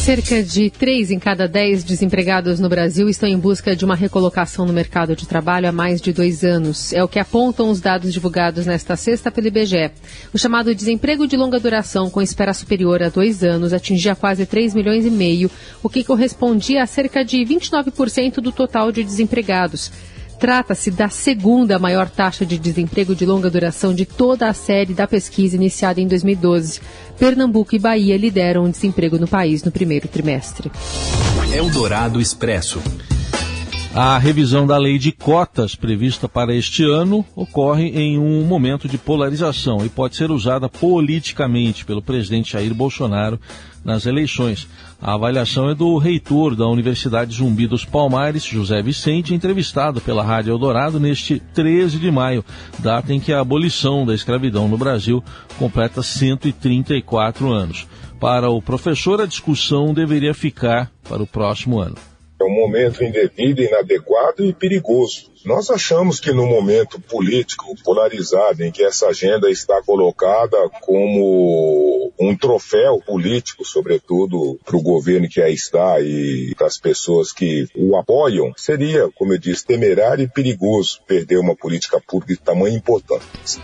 Cerca 0.03 0.43
de 0.43 0.69
3 0.69 1.11
em 1.11 1.17
cada 1.17 1.47
10 1.47 1.81
desempregados 1.85 2.59
no 2.59 2.67
Brasil 2.67 3.07
estão 3.07 3.29
em 3.29 3.39
busca 3.39 3.73
de 3.73 3.85
uma 3.85 3.95
recolocação 3.95 4.65
no 4.65 4.73
mercado 4.73 5.15
de 5.15 5.25
trabalho 5.25 5.69
há 5.69 5.71
mais 5.71 6.01
de 6.01 6.11
dois 6.11 6.43
anos. 6.43 6.91
É 6.91 7.01
o 7.01 7.07
que 7.07 7.19
apontam 7.19 7.69
os 7.69 7.79
dados 7.79 8.11
divulgados 8.11 8.65
nesta 8.65 8.97
sexta 8.97 9.31
pelo 9.31 9.47
IBGE. 9.47 9.91
O 10.33 10.37
chamado 10.37 10.75
desemprego 10.75 11.25
de 11.25 11.37
longa 11.37 11.57
duração, 11.57 12.09
com 12.09 12.21
espera 12.21 12.53
superior 12.53 13.01
a 13.01 13.07
dois 13.07 13.45
anos, 13.45 13.71
atingia 13.71 14.13
quase 14.13 14.45
3 14.45 14.75
milhões 14.75 15.05
e 15.05 15.09
meio, 15.09 15.49
o 15.81 15.87
que 15.87 16.03
correspondia 16.03 16.83
a 16.83 16.85
cerca 16.85 17.23
de 17.23 17.37
29% 17.37 18.41
do 18.41 18.51
total 18.51 18.91
de 18.91 19.05
desempregados. 19.05 19.89
Trata-se 20.39 20.91
da 20.91 21.09
segunda 21.09 21.79
maior 21.79 22.09
taxa 22.09 22.45
de 22.45 22.57
desemprego 22.57 23.15
de 23.15 23.25
longa 23.25 23.49
duração 23.49 23.93
de 23.93 24.05
toda 24.05 24.47
a 24.47 24.53
série 24.53 24.93
da 24.93 25.07
pesquisa 25.07 25.55
iniciada 25.55 26.01
em 26.01 26.07
2012. 26.07 26.81
Pernambuco 27.17 27.75
e 27.75 27.79
Bahia 27.79 28.17
lideram 28.17 28.65
o 28.65 28.69
desemprego 28.69 29.17
no 29.17 29.27
país 29.27 29.63
no 29.63 29.71
primeiro 29.71 30.07
trimestre. 30.07 30.71
Eldorado 31.53 32.19
Expresso. 32.19 32.81
A 33.95 34.17
revisão 34.17 34.65
da 34.65 34.75
lei 34.75 34.97
de 34.97 35.11
cotas 35.11 35.75
prevista 35.75 36.27
para 36.27 36.55
este 36.55 36.83
ano 36.83 37.23
ocorre 37.35 37.89
em 37.89 38.17
um 38.17 38.43
momento 38.43 38.87
de 38.87 38.97
polarização 38.97 39.85
e 39.85 39.89
pode 39.89 40.15
ser 40.15 40.31
usada 40.31 40.67
politicamente 40.67 41.85
pelo 41.85 42.01
presidente 42.01 42.53
Jair 42.53 42.73
Bolsonaro 42.73 43.39
nas 43.83 44.05
eleições. 44.05 44.67
A 45.01 45.13
avaliação 45.13 45.69
é 45.69 45.75
do 45.75 45.97
reitor 45.97 46.55
da 46.55 46.67
Universidade 46.67 47.35
Zumbi 47.35 47.67
dos 47.67 47.83
Palmares, 47.83 48.43
José 48.43 48.81
Vicente, 48.81 49.33
entrevistado 49.33 49.99
pela 49.99 50.23
Rádio 50.23 50.51
Eldorado 50.51 50.99
neste 50.99 51.39
13 51.53 51.97
de 51.97 52.09
maio, 52.09 52.45
data 52.79 53.13
em 53.13 53.19
que 53.19 53.33
a 53.33 53.41
abolição 53.41 54.05
da 54.05 54.15
escravidão 54.15 54.67
no 54.67 54.77
Brasil 54.77 55.23
completa 55.57 56.01
134 56.01 57.51
anos. 57.51 57.87
Para 58.19 58.49
o 58.49 58.61
professor, 58.61 59.19
a 59.19 59.25
discussão 59.25 59.93
deveria 59.93 60.33
ficar 60.33 60.89
para 61.03 61.21
o 61.21 61.27
próximo 61.27 61.79
ano. 61.79 62.12
É 62.43 62.45
um 62.45 62.53
momento 62.53 63.01
indevido, 63.01 63.61
inadequado 63.61 64.43
e 64.43 64.53
perigoso. 64.53 65.31
Nós 65.45 65.69
achamos 65.69 66.19
que 66.19 66.33
no 66.33 66.45
momento 66.45 66.99
político 66.99 67.73
polarizado 67.85 68.63
em 68.63 68.71
que 68.71 68.83
essa 68.83 69.07
agenda 69.07 69.49
está 69.49 69.81
colocada 69.81 70.57
como 70.81 72.11
um 72.19 72.35
troféu 72.35 72.99
político, 72.99 73.65
sobretudo 73.65 74.59
para 74.65 74.75
o 74.75 74.81
governo 74.81 75.29
que 75.29 75.41
aí 75.41 75.53
está 75.53 76.01
e 76.01 76.53
para 76.57 76.67
as 76.67 76.77
pessoas 76.77 77.31
que 77.31 77.65
o 77.75 77.95
apoiam, 77.95 78.51
seria, 78.57 79.09
como 79.15 79.33
eu 79.33 79.39
disse, 79.39 79.65
temerário 79.65 80.23
e 80.23 80.29
perigoso 80.29 80.99
perder 81.07 81.37
uma 81.37 81.55
política 81.55 82.01
pública 82.05 82.33
de 82.33 82.39
tamanha 82.41 82.77
importância. 82.77 83.61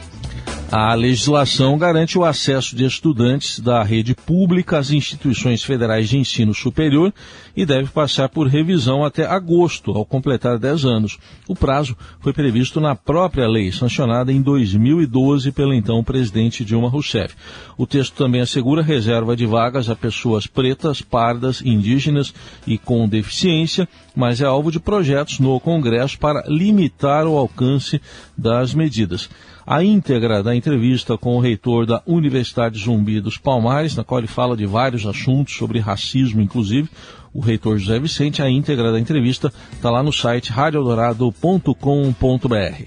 A 0.71 0.93
legislação 0.93 1.79
garante 1.79 2.15
o 2.15 2.23
acesso 2.23 2.75
de 2.75 2.85
estudantes 2.85 3.59
da 3.59 3.81
rede 3.81 4.13
pública 4.13 4.77
às 4.77 4.91
instituições 4.91 5.63
federais 5.63 6.07
de 6.07 6.15
ensino 6.19 6.53
superior 6.53 7.11
e 7.57 7.65
deve 7.65 7.89
passar 7.89 8.29
por 8.29 8.45
revisão 8.45 9.03
até 9.03 9.25
agosto, 9.25 9.89
ao 9.89 10.05
completar 10.05 10.59
10 10.59 10.85
anos. 10.85 11.17
O 11.47 11.55
prazo 11.55 11.97
foi 12.19 12.33
previsto 12.33 12.79
na 12.79 12.93
própria 12.93 13.47
lei, 13.47 13.71
sancionada 13.71 14.31
em 14.31 14.43
2012 14.43 15.51
pelo 15.53 15.73
então 15.73 16.03
presidente 16.03 16.63
Dilma 16.63 16.87
Rousseff. 16.87 17.35
O 17.75 17.87
texto 17.87 18.13
também 18.13 18.41
assegura 18.41 18.83
reserva 18.83 19.35
de 19.35 19.47
vagas 19.47 19.89
a 19.89 19.95
pessoas 19.95 20.45
pretas, 20.45 21.01
pardas, 21.01 21.63
indígenas 21.65 22.31
e 22.67 22.77
com 22.77 23.09
deficiência, 23.09 23.89
mas 24.15 24.39
é 24.39 24.45
alvo 24.45 24.71
de 24.71 24.79
projetos 24.79 25.39
no 25.39 25.59
Congresso 25.59 26.19
para 26.19 26.43
limitar 26.47 27.25
o 27.25 27.35
alcance 27.37 27.99
das 28.37 28.75
medidas 28.75 29.27
a 29.69 29.81
íntegra 29.83 30.41
da 30.41 30.55
entrevista 30.55 31.15
com 31.15 31.37
o 31.37 31.39
reitor 31.39 31.85
da 31.85 32.01
Universidade 32.07 32.79
Zumbi 32.79 33.21
dos 33.21 33.37
Palmares, 33.37 33.95
na 33.95 34.03
qual 34.03 34.19
ele 34.19 34.27
fala 34.27 34.57
de 34.57 34.65
vários 34.65 35.05
assuntos 35.05 35.55
sobre 35.55 35.77
racismo, 35.77 36.41
inclusive, 36.41 36.89
o 37.31 37.39
reitor 37.39 37.77
José 37.77 37.99
Vicente. 37.99 38.41
A 38.41 38.49
íntegra 38.49 38.91
da 38.91 38.99
entrevista 38.99 39.53
está 39.71 39.91
lá 39.91 40.01
no 40.01 40.11
site 40.11 40.51
radioeldorado.com.br. 40.51 42.83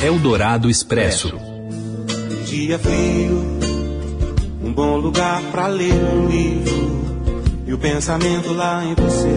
Eldorado 0.00 0.70
Expresso. 0.70 1.32
Dia 2.46 2.78
frio, 2.78 3.58
um 4.62 4.72
bom 4.72 4.96
lugar 4.98 5.42
para 5.50 5.66
ler 5.66 5.92
um 5.92 6.28
livro 6.28 7.02
e 7.66 7.72
o 7.72 7.78
pensamento 7.78 8.52
lá 8.52 8.84
em 8.84 8.94
você. 8.94 9.28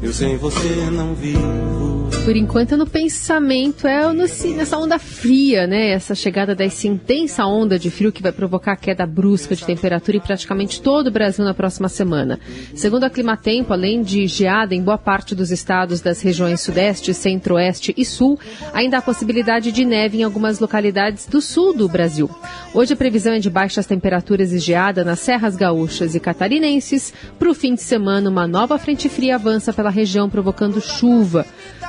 Eu 0.00 0.14
sem 0.14 0.38
você 0.38 0.88
não 0.90 1.14
vivo 1.14 1.83
por 2.24 2.34
enquanto 2.34 2.74
no 2.74 2.86
pensamento, 2.86 3.86
é 3.86 4.10
no, 4.10 4.24
nessa 4.56 4.78
onda 4.78 4.98
fria, 4.98 5.66
né? 5.66 5.90
Essa 5.90 6.14
chegada 6.14 6.54
dessa 6.54 6.88
intensa 6.88 7.44
onda 7.44 7.78
de 7.78 7.90
frio 7.90 8.10
que 8.10 8.22
vai 8.22 8.32
provocar 8.32 8.76
queda 8.76 9.04
brusca 9.04 9.54
de 9.54 9.62
temperatura 9.62 10.16
em 10.16 10.20
praticamente 10.20 10.80
todo 10.80 11.08
o 11.08 11.10
Brasil 11.10 11.44
na 11.44 11.52
próxima 11.52 11.86
semana. 11.86 12.40
Segundo 12.74 13.04
a 13.04 13.10
Climatempo, 13.10 13.74
além 13.74 14.00
de 14.00 14.26
geada 14.26 14.74
em 14.74 14.82
boa 14.82 14.96
parte 14.96 15.34
dos 15.34 15.50
estados 15.50 16.00
das 16.00 16.22
regiões 16.22 16.62
Sudeste, 16.62 17.12
Centro-Oeste 17.12 17.92
e 17.94 18.06
Sul, 18.06 18.38
ainda 18.72 18.98
há 18.98 19.02
possibilidade 19.02 19.70
de 19.70 19.84
neve 19.84 20.20
em 20.20 20.22
algumas 20.22 20.58
localidades 20.60 21.26
do 21.26 21.42
sul 21.42 21.76
do 21.76 21.86
Brasil. 21.90 22.30
Hoje 22.72 22.94
a 22.94 22.96
previsão 22.96 23.34
é 23.34 23.38
de 23.38 23.50
baixas 23.50 23.84
temperaturas 23.84 24.50
e 24.50 24.58
geada 24.58 25.04
nas 25.04 25.20
serras 25.20 25.56
gaúchas 25.56 26.14
e 26.14 26.20
catarinenses. 26.20 27.12
Para 27.38 27.50
o 27.50 27.54
fim 27.54 27.74
de 27.74 27.82
semana, 27.82 28.30
uma 28.30 28.46
nova 28.48 28.78
frente 28.78 29.10
fria 29.10 29.34
avança 29.34 29.74
pela 29.74 29.90
região, 29.90 30.30
provocando 30.30 30.80
chuva 30.80 31.44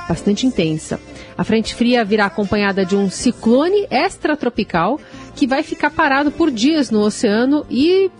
bastante 0.08 0.25
intensa. 0.30 0.98
A 1.36 1.44
frente 1.44 1.74
fria 1.74 2.04
virá 2.04 2.26
acompanhada 2.26 2.84
de 2.84 2.96
um 2.96 3.10
ciclone 3.10 3.86
extratropical 3.90 4.98
que 5.34 5.46
vai 5.46 5.62
ficar 5.62 5.90
parado 5.90 6.30
por 6.30 6.50
dias 6.50 6.90
no 6.90 7.00
oceano 7.00 7.66
e 7.70 8.10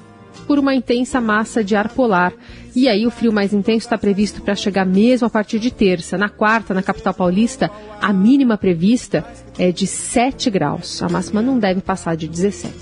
por 0.46 0.58
uma 0.58 0.74
intensa 0.74 1.20
massa 1.20 1.64
de 1.64 1.74
ar 1.74 1.88
polar. 1.88 2.32
E 2.74 2.88
aí 2.88 3.06
o 3.06 3.10
frio 3.10 3.32
mais 3.32 3.54
intenso 3.54 3.86
está 3.86 3.96
previsto 3.96 4.42
para 4.42 4.54
chegar 4.54 4.84
mesmo 4.84 5.26
a 5.26 5.30
partir 5.30 5.58
de 5.58 5.70
terça. 5.70 6.18
Na 6.18 6.28
quarta, 6.28 6.74
na 6.74 6.82
capital 6.82 7.14
paulista, 7.14 7.70
a 8.00 8.12
mínima 8.12 8.58
prevista 8.58 9.24
é 9.58 9.72
de 9.72 9.86
7 9.86 10.50
graus. 10.50 11.02
A 11.02 11.08
máxima 11.08 11.40
não 11.40 11.58
deve 11.58 11.80
passar 11.80 12.16
de 12.16 12.28
17. 12.28 12.74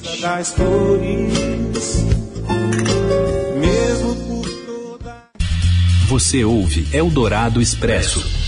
Você 6.09 6.45
ouve 6.45 6.87
Eldorado 6.93 7.62
Expresso. 7.62 8.43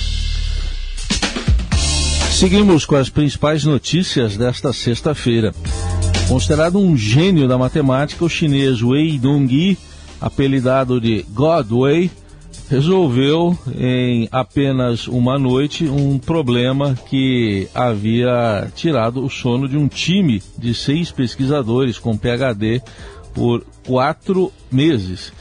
Seguimos 2.37 2.85
com 2.85 2.97
as 2.97 3.09
principais 3.09 3.65
notícias 3.65 4.37
desta 4.37 4.71
sexta-feira. 4.71 5.55
Considerado 6.29 6.79
um 6.79 6.95
gênio 6.95 7.49
da 7.49 7.57
matemática, 7.57 8.27
o 8.27 8.29
chinês 8.29 8.83
Wei 8.83 9.19
Dongyi, 9.19 9.79
apelidado 10.21 11.01
de 11.01 11.25
Godway, 11.31 12.11
resolveu 12.69 13.59
em 13.75 14.29
apenas 14.31 15.09
uma 15.09 15.39
noite 15.39 15.89
um 15.89 16.19
problema 16.19 16.95
que 17.09 17.69
havia 17.75 18.71
tirado 18.77 19.25
o 19.25 19.31
sono 19.31 19.67
de 19.67 19.79
um 19.79 19.89
time 19.89 20.43
de 20.59 20.75
seis 20.75 21.11
pesquisadores 21.11 21.99
com 21.99 22.19
PhD 22.19 22.83
por 23.33 23.65
quatro 23.87 24.53
meses. 24.71 25.33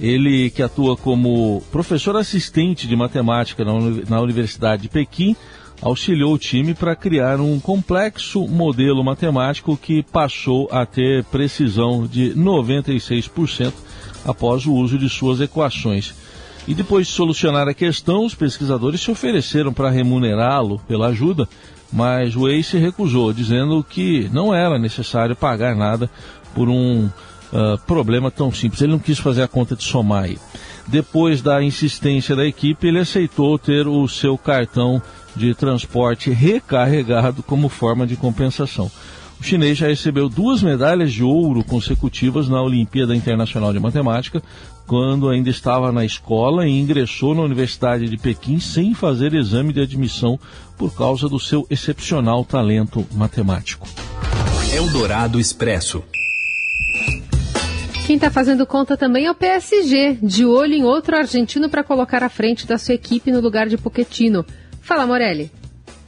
Ele, 0.00 0.50
que 0.50 0.64
atua 0.64 0.96
como 0.96 1.62
professor 1.70 2.16
assistente 2.16 2.88
de 2.88 2.96
matemática 2.96 3.64
na 3.64 4.20
Universidade 4.20 4.82
de 4.82 4.88
Pequim, 4.88 5.36
auxiliou 5.82 6.34
o 6.34 6.38
time 6.38 6.74
para 6.74 6.94
criar 6.94 7.40
um 7.40 7.58
complexo 7.58 8.46
modelo 8.46 9.02
matemático 9.02 9.76
que 9.76 10.02
passou 10.02 10.68
a 10.70 10.86
ter 10.86 11.24
precisão 11.24 12.06
de 12.06 12.32
96% 12.34 13.72
após 14.24 14.64
o 14.64 14.72
uso 14.72 14.96
de 14.96 15.08
suas 15.08 15.40
equações. 15.40 16.14
E 16.68 16.74
depois 16.74 17.08
de 17.08 17.12
solucionar 17.12 17.66
a 17.66 17.74
questão, 17.74 18.24
os 18.24 18.36
pesquisadores 18.36 19.00
se 19.00 19.10
ofereceram 19.10 19.72
para 19.72 19.90
remunerá-lo 19.90 20.80
pela 20.86 21.08
ajuda, 21.08 21.48
mas 21.92 22.36
o 22.36 22.48
Ace 22.48 22.78
recusou, 22.78 23.32
dizendo 23.32 23.82
que 23.82 24.30
não 24.32 24.54
era 24.54 24.78
necessário 24.78 25.34
pagar 25.34 25.74
nada 25.74 26.08
por 26.54 26.68
um 26.68 27.06
uh, 27.06 27.78
problema 27.84 28.30
tão 28.30 28.52
simples. 28.52 28.80
Ele 28.80 28.92
não 28.92 29.00
quis 29.00 29.18
fazer 29.18 29.42
a 29.42 29.48
conta 29.48 29.74
de 29.74 29.82
somar 29.82 30.24
aí. 30.24 30.38
Depois 30.86 31.42
da 31.42 31.62
insistência 31.62 32.36
da 32.36 32.46
equipe, 32.46 32.86
ele 32.86 33.00
aceitou 33.00 33.58
ter 33.58 33.86
o 33.88 34.06
seu 34.06 34.38
cartão 34.38 35.02
de 35.34 35.54
transporte 35.54 36.30
recarregado 36.30 37.42
como 37.42 37.68
forma 37.68 38.06
de 38.06 38.16
compensação. 38.16 38.90
O 39.40 39.44
chinês 39.44 39.76
já 39.76 39.88
recebeu 39.88 40.28
duas 40.28 40.62
medalhas 40.62 41.12
de 41.12 41.24
ouro 41.24 41.64
consecutivas 41.64 42.48
na 42.48 42.62
Olimpíada 42.62 43.14
Internacional 43.14 43.72
de 43.72 43.80
Matemática, 43.80 44.40
quando 44.86 45.28
ainda 45.28 45.50
estava 45.50 45.90
na 45.90 46.04
escola 46.04 46.66
e 46.66 46.70
ingressou 46.70 47.34
na 47.34 47.42
Universidade 47.42 48.08
de 48.08 48.16
Pequim 48.16 48.60
sem 48.60 48.94
fazer 48.94 49.34
exame 49.34 49.72
de 49.72 49.80
admissão 49.80 50.38
por 50.78 50.94
causa 50.94 51.28
do 51.28 51.40
seu 51.40 51.66
excepcional 51.68 52.44
talento 52.44 53.04
matemático. 53.14 53.88
Eldorado 54.72 55.40
Expresso. 55.40 56.04
Quem 58.06 58.16
está 58.16 58.30
fazendo 58.30 58.66
conta 58.66 58.96
também 58.96 59.26
é 59.26 59.30
o 59.30 59.34
PSG, 59.34 60.18
de 60.22 60.44
olho 60.44 60.74
em 60.74 60.84
outro 60.84 61.16
argentino 61.16 61.68
para 61.68 61.82
colocar 61.84 62.22
à 62.22 62.28
frente 62.28 62.66
da 62.66 62.76
sua 62.76 62.94
equipe 62.94 63.30
no 63.32 63.40
lugar 63.40 63.68
de 63.68 63.76
Pochettino. 63.76 64.44
Fala, 64.82 65.06
Morelli. 65.06 65.50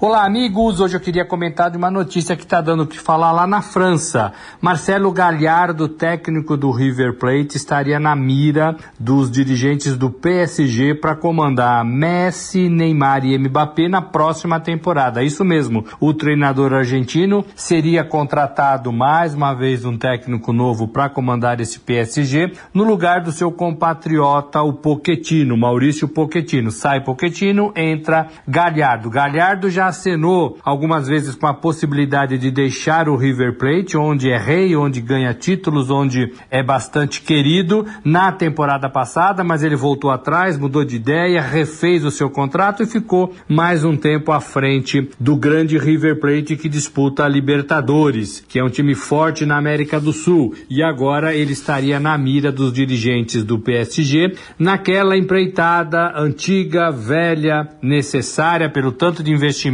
Olá, 0.00 0.26
amigos. 0.26 0.80
Hoje 0.80 0.96
eu 0.96 1.00
queria 1.00 1.24
comentar 1.24 1.70
de 1.70 1.78
uma 1.78 1.88
notícia 1.88 2.34
que 2.34 2.42
está 2.42 2.60
dando 2.60 2.82
o 2.82 2.86
que 2.86 2.98
falar 2.98 3.30
lá 3.30 3.46
na 3.46 3.62
França. 3.62 4.32
Marcelo 4.60 5.10
Galhardo, 5.12 5.88
técnico 5.88 6.56
do 6.56 6.72
River 6.72 7.16
Plate, 7.16 7.56
estaria 7.56 7.98
na 8.00 8.14
mira 8.16 8.76
dos 8.98 9.30
dirigentes 9.30 9.96
do 9.96 10.10
PSG 10.10 10.96
para 10.96 11.14
comandar 11.14 11.84
Messi, 11.84 12.68
Neymar 12.68 13.24
e 13.24 13.38
Mbappé 13.38 13.88
na 13.88 14.02
próxima 14.02 14.58
temporada. 14.58 15.22
Isso 15.22 15.44
mesmo. 15.44 15.86
O 16.00 16.12
treinador 16.12 16.74
argentino 16.74 17.44
seria 17.54 18.04
contratado 18.04 18.92
mais 18.92 19.32
uma 19.32 19.54
vez 19.54 19.84
um 19.84 19.96
técnico 19.96 20.52
novo 20.52 20.88
para 20.88 21.08
comandar 21.08 21.60
esse 21.60 21.78
PSG 21.78 22.52
no 22.74 22.82
lugar 22.82 23.22
do 23.22 23.30
seu 23.30 23.50
compatriota, 23.52 24.60
o 24.60 24.72
Pochettino, 24.72 25.56
Maurício 25.56 26.08
Pochettino. 26.08 26.72
Sai 26.72 27.00
Pochettino, 27.00 27.72
entra 27.76 28.26
Galhardo. 28.46 29.08
Galhardo 29.08 29.70
já 29.70 29.83
acenou 29.86 30.58
algumas 30.62 31.06
vezes 31.06 31.34
com 31.34 31.46
a 31.46 31.54
possibilidade 31.54 32.38
de 32.38 32.50
deixar 32.50 33.08
o 33.08 33.16
River 33.16 33.58
Plate, 33.58 33.96
onde 33.96 34.30
é 34.30 34.38
rei, 34.38 34.74
onde 34.74 35.00
ganha 35.00 35.34
títulos, 35.34 35.90
onde 35.90 36.32
é 36.50 36.62
bastante 36.62 37.20
querido 37.20 37.86
na 38.04 38.32
temporada 38.32 38.88
passada, 38.88 39.44
mas 39.44 39.62
ele 39.62 39.76
voltou 39.76 40.10
atrás, 40.10 40.58
mudou 40.58 40.84
de 40.84 40.96
ideia, 40.96 41.40
refez 41.40 42.04
o 42.04 42.10
seu 42.10 42.30
contrato 42.30 42.82
e 42.82 42.86
ficou 42.86 43.34
mais 43.48 43.84
um 43.84 43.96
tempo 43.96 44.32
à 44.32 44.40
frente 44.40 45.10
do 45.18 45.36
grande 45.36 45.76
River 45.76 46.18
Plate 46.18 46.56
que 46.56 46.68
disputa 46.68 47.24
a 47.24 47.28
Libertadores, 47.28 48.44
que 48.48 48.58
é 48.58 48.64
um 48.64 48.70
time 48.70 48.94
forte 48.94 49.44
na 49.44 49.58
América 49.58 50.00
do 50.00 50.12
Sul. 50.12 50.54
E 50.70 50.82
agora 50.82 51.34
ele 51.34 51.52
estaria 51.52 52.00
na 52.00 52.16
mira 52.16 52.50
dos 52.50 52.72
dirigentes 52.72 53.44
do 53.44 53.58
PSG, 53.58 54.34
naquela 54.58 55.16
empreitada 55.16 56.12
antiga, 56.16 56.90
velha, 56.90 57.68
necessária 57.82 58.70
pelo 58.70 58.92
tanto 58.92 59.22
de 59.22 59.32
investimento 59.32 59.73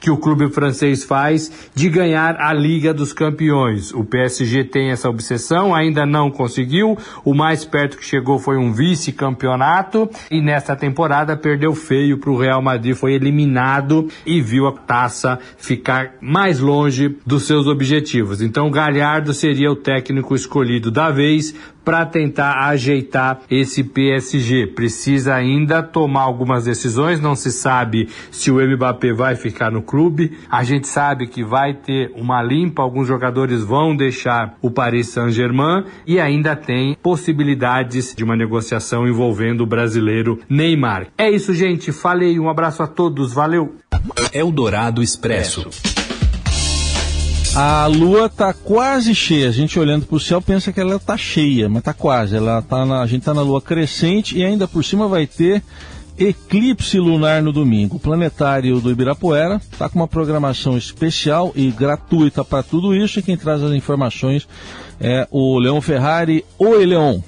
que 0.00 0.10
o 0.10 0.16
clube 0.16 0.48
francês 0.50 1.04
faz 1.04 1.70
de 1.74 1.88
ganhar 1.88 2.36
a 2.40 2.52
Liga 2.52 2.92
dos 2.92 3.12
Campeões. 3.12 3.92
O 3.92 4.04
PSG 4.04 4.64
tem 4.64 4.90
essa 4.90 5.08
obsessão, 5.08 5.74
ainda 5.74 6.04
não 6.04 6.30
conseguiu. 6.30 6.96
O 7.24 7.34
mais 7.34 7.64
perto 7.64 7.96
que 7.96 8.04
chegou 8.04 8.38
foi 8.38 8.56
um 8.56 8.72
vice-campeonato 8.72 10.08
e 10.30 10.40
nesta 10.40 10.74
temporada 10.74 11.36
perdeu 11.36 11.74
feio 11.74 12.18
para 12.18 12.30
o 12.30 12.38
Real 12.38 12.62
Madrid, 12.62 12.94
foi 12.94 13.14
eliminado 13.14 14.08
e 14.24 14.40
viu 14.40 14.66
a 14.66 14.72
taça 14.72 15.38
ficar 15.56 16.14
mais 16.20 16.58
longe 16.58 17.16
dos 17.24 17.46
seus 17.46 17.66
objetivos. 17.66 18.40
Então, 18.40 18.70
Galhardo 18.70 19.32
seria 19.32 19.70
o 19.70 19.76
técnico 19.76 20.34
escolhido 20.34 20.90
da 20.90 21.10
vez 21.10 21.54
para 21.86 22.04
tentar 22.04 22.66
ajeitar 22.66 23.42
esse 23.48 23.84
PSG. 23.84 24.66
Precisa 24.66 25.36
ainda 25.36 25.84
tomar 25.84 26.22
algumas 26.22 26.64
decisões, 26.64 27.20
não 27.20 27.36
se 27.36 27.52
sabe 27.52 28.08
se 28.32 28.50
o 28.50 28.56
Mbappé 28.56 29.12
vai 29.12 29.36
ficar 29.36 29.70
no 29.70 29.80
clube. 29.80 30.36
A 30.50 30.64
gente 30.64 30.88
sabe 30.88 31.28
que 31.28 31.44
vai 31.44 31.74
ter 31.74 32.10
uma 32.16 32.42
limpa, 32.42 32.82
alguns 32.82 33.06
jogadores 33.06 33.62
vão 33.62 33.94
deixar 33.94 34.58
o 34.60 34.68
Paris 34.68 35.10
Saint-Germain 35.10 35.84
e 36.04 36.18
ainda 36.18 36.56
tem 36.56 36.96
possibilidades 37.00 38.12
de 38.16 38.24
uma 38.24 38.34
negociação 38.34 39.06
envolvendo 39.06 39.60
o 39.60 39.66
brasileiro 39.66 40.40
Neymar. 40.50 41.06
É 41.16 41.30
isso, 41.30 41.54
gente. 41.54 41.92
Falei, 41.92 42.36
um 42.40 42.50
abraço 42.50 42.82
a 42.82 42.88
todos, 42.88 43.32
valeu. 43.32 43.76
Eldorado 44.32 45.04
Expresso. 45.04 45.95
A 47.58 47.86
lua 47.86 48.26
está 48.26 48.52
quase 48.52 49.14
cheia. 49.14 49.48
A 49.48 49.50
gente 49.50 49.78
olhando 49.78 50.04
para 50.04 50.16
o 50.16 50.20
céu 50.20 50.42
pensa 50.42 50.70
que 50.70 50.78
ela 50.78 50.96
está 50.96 51.16
cheia, 51.16 51.70
mas 51.70 51.78
está 51.78 51.94
quase. 51.94 52.36
Ela 52.36 52.60
tá 52.60 52.84
na, 52.84 53.00
a 53.00 53.06
gente 53.06 53.20
está 53.20 53.32
na 53.32 53.40
lua 53.40 53.62
crescente 53.62 54.36
e 54.36 54.44
ainda 54.44 54.68
por 54.68 54.84
cima 54.84 55.08
vai 55.08 55.26
ter 55.26 55.62
eclipse 56.18 56.98
lunar 56.98 57.42
no 57.42 57.54
domingo. 57.54 57.96
O 57.96 57.98
planetário 57.98 58.78
do 58.78 58.90
Ibirapuera 58.90 59.58
está 59.72 59.88
com 59.88 59.98
uma 59.98 60.06
programação 60.06 60.76
especial 60.76 61.50
e 61.56 61.70
gratuita 61.70 62.44
para 62.44 62.62
tudo 62.62 62.94
isso. 62.94 63.20
E 63.20 63.22
quem 63.22 63.38
traz 63.38 63.62
as 63.62 63.72
informações 63.72 64.46
é 65.00 65.26
o 65.30 65.58
Leão 65.58 65.80
Ferrari. 65.80 66.44
Oi, 66.58 66.84
Leão. 66.84 67.24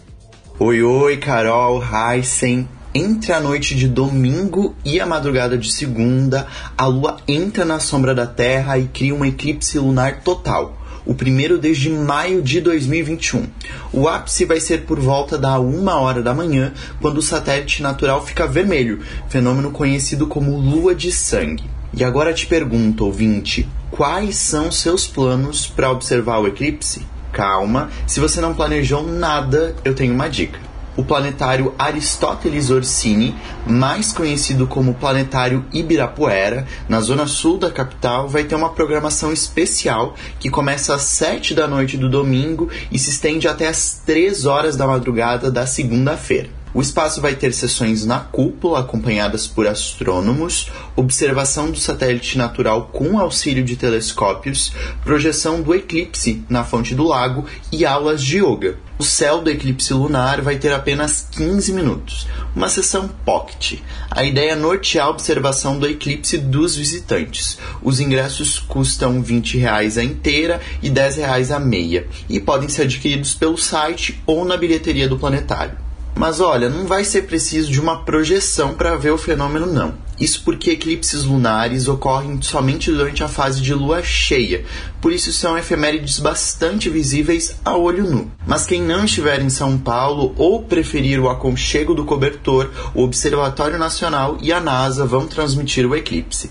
Oi, 0.58 0.82
oi, 0.82 1.16
Carol, 1.16 1.82
Heisen. 1.82 2.68
Entre 2.94 3.34
a 3.34 3.40
noite 3.40 3.74
de 3.74 3.86
domingo 3.86 4.74
e 4.82 4.98
a 4.98 5.04
madrugada 5.04 5.58
de 5.58 5.70
segunda, 5.70 6.46
a 6.76 6.86
Lua 6.86 7.18
entra 7.28 7.62
na 7.62 7.78
sombra 7.78 8.14
da 8.14 8.26
Terra 8.26 8.78
e 8.78 8.86
cria 8.86 9.14
um 9.14 9.26
eclipse 9.26 9.78
lunar 9.78 10.22
total, 10.22 10.74
o 11.04 11.14
primeiro 11.14 11.58
desde 11.58 11.90
maio 11.90 12.40
de 12.40 12.62
2021. 12.62 13.46
O 13.92 14.08
ápice 14.08 14.46
vai 14.46 14.58
ser 14.58 14.86
por 14.86 14.98
volta 14.98 15.36
da 15.36 15.60
uma 15.60 16.00
hora 16.00 16.22
da 16.22 16.32
manhã, 16.32 16.72
quando 16.98 17.18
o 17.18 17.22
satélite 17.22 17.82
natural 17.82 18.24
fica 18.24 18.46
vermelho, 18.46 19.00
fenômeno 19.28 19.70
conhecido 19.70 20.26
como 20.26 20.56
lua 20.56 20.94
de 20.94 21.12
sangue. 21.12 21.68
E 21.92 22.02
agora 22.02 22.32
te 22.32 22.46
pergunto, 22.46 23.04
ouvinte, 23.04 23.68
quais 23.90 24.36
são 24.38 24.72
seus 24.72 25.06
planos 25.06 25.66
para 25.66 25.90
observar 25.90 26.38
o 26.38 26.46
eclipse? 26.46 27.02
Calma, 27.32 27.90
se 28.06 28.18
você 28.18 28.40
não 28.40 28.54
planejou 28.54 29.06
nada, 29.06 29.76
eu 29.84 29.94
tenho 29.94 30.14
uma 30.14 30.28
dica 30.28 30.67
o 30.98 31.04
planetário 31.04 31.72
Aristóteles 31.78 32.70
Orsini, 32.70 33.32
mais 33.64 34.12
conhecido 34.12 34.66
como 34.66 34.94
Planetário 34.94 35.64
Ibirapuera, 35.72 36.66
na 36.88 37.00
zona 37.00 37.24
sul 37.24 37.56
da 37.56 37.70
capital, 37.70 38.28
vai 38.28 38.42
ter 38.42 38.56
uma 38.56 38.70
programação 38.70 39.32
especial 39.32 40.16
que 40.40 40.50
começa 40.50 40.96
às 40.96 41.02
7 41.02 41.54
da 41.54 41.68
noite 41.68 41.96
do 41.96 42.10
domingo 42.10 42.68
e 42.90 42.98
se 42.98 43.10
estende 43.10 43.46
até 43.46 43.68
às 43.68 44.02
3 44.04 44.44
horas 44.44 44.76
da 44.76 44.88
madrugada 44.88 45.52
da 45.52 45.66
segunda-feira. 45.66 46.57
O 46.74 46.82
espaço 46.82 47.20
vai 47.20 47.34
ter 47.34 47.54
sessões 47.54 48.04
na 48.04 48.20
cúpula, 48.20 48.80
acompanhadas 48.80 49.46
por 49.46 49.66
astrônomos, 49.66 50.70
observação 50.94 51.70
do 51.70 51.78
satélite 51.78 52.36
natural 52.36 52.90
com 52.92 53.18
auxílio 53.18 53.64
de 53.64 53.74
telescópios, 53.74 54.72
projeção 55.02 55.62
do 55.62 55.74
eclipse 55.74 56.44
na 56.48 56.64
fonte 56.64 56.94
do 56.94 57.04
lago 57.04 57.46
e 57.72 57.86
aulas 57.86 58.22
de 58.22 58.38
yoga. 58.38 58.76
O 58.98 59.04
céu 59.04 59.40
do 59.40 59.48
eclipse 59.48 59.94
lunar 59.94 60.42
vai 60.42 60.58
ter 60.58 60.72
apenas 60.72 61.26
15 61.30 61.72
minutos, 61.72 62.26
uma 62.54 62.68
sessão 62.68 63.08
pocket. 63.24 63.78
A 64.10 64.24
ideia 64.24 64.52
é 64.52 64.56
nortear 64.56 65.06
a 65.06 65.10
observação 65.10 65.78
do 65.78 65.86
eclipse 65.86 66.36
dos 66.36 66.76
visitantes. 66.76 67.58
Os 67.80 68.00
ingressos 68.00 68.58
custam 68.58 69.14
R$ 69.14 69.22
20 69.22 69.66
a 69.66 69.84
inteira 70.04 70.60
e 70.82 70.88
R$ 70.88 70.94
10 70.94 71.52
a 71.52 71.60
meia, 71.60 72.06
e 72.28 72.40
podem 72.40 72.68
ser 72.68 72.82
adquiridos 72.82 73.34
pelo 73.34 73.56
site 73.56 74.20
ou 74.26 74.44
na 74.44 74.56
bilheteria 74.56 75.08
do 75.08 75.18
planetário. 75.18 75.87
Mas 76.18 76.40
olha, 76.40 76.68
não 76.68 76.84
vai 76.84 77.04
ser 77.04 77.22
preciso 77.22 77.70
de 77.70 77.80
uma 77.80 78.02
projeção 78.02 78.74
para 78.74 78.96
ver 78.96 79.12
o 79.12 79.16
fenômeno, 79.16 79.66
não. 79.66 79.94
Isso 80.18 80.42
porque 80.44 80.72
eclipses 80.72 81.22
lunares 81.22 81.86
ocorrem 81.86 82.42
somente 82.42 82.90
durante 82.90 83.22
a 83.22 83.28
fase 83.28 83.60
de 83.60 83.72
lua 83.72 84.02
cheia, 84.02 84.64
por 85.00 85.12
isso 85.12 85.32
são 85.32 85.56
efemérides 85.56 86.18
bastante 86.18 86.90
visíveis 86.90 87.60
a 87.64 87.76
olho 87.76 88.02
nu. 88.02 88.28
Mas 88.44 88.66
quem 88.66 88.82
não 88.82 89.04
estiver 89.04 89.40
em 89.40 89.48
São 89.48 89.78
Paulo 89.78 90.34
ou 90.36 90.64
preferir 90.64 91.20
o 91.20 91.28
aconchego 91.28 91.94
do 91.94 92.04
cobertor, 92.04 92.68
o 92.96 93.04
Observatório 93.04 93.78
Nacional 93.78 94.38
e 94.42 94.52
a 94.52 94.60
NASA 94.60 95.06
vão 95.06 95.24
transmitir 95.24 95.86
o 95.86 95.94
eclipse. 95.94 96.50